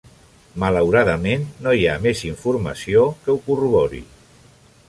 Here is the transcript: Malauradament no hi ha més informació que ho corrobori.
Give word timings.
Malauradament 0.63 1.45
no 1.67 1.75
hi 1.81 1.85
ha 1.91 1.99
més 2.07 2.25
informació 2.31 3.07
que 3.27 3.35
ho 3.35 3.39
corrobori. 3.51 4.03